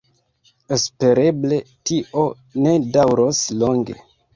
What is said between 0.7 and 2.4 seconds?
Espereble tio